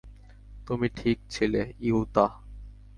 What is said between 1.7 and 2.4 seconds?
Yuta.